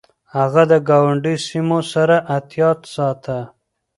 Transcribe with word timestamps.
هغه 0.35 0.63
د 0.71 0.73
ګاونډي 0.89 1.35
سيمو 1.47 1.79
سره 1.93 2.15
احتياط 2.35 2.79
ساته. 2.95 3.37